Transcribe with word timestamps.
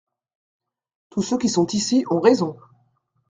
Tous 1.11 1.21
ceux 1.21 1.37
qui 1.37 1.47
sont 1.47 1.67
ici 1.67 2.05
ont 2.09 2.19
raison. 2.21 2.57